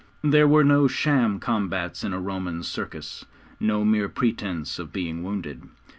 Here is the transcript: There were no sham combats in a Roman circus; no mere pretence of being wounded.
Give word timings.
There 0.23 0.47
were 0.47 0.63
no 0.63 0.87
sham 0.87 1.39
combats 1.39 2.03
in 2.03 2.11
a 2.11 2.19
Roman 2.19 2.63
circus; 2.63 3.23
no 3.59 3.85
mere 3.85 4.09
pretence 4.09 4.79
of 4.79 4.91
being 4.91 5.21
wounded. 5.21 5.61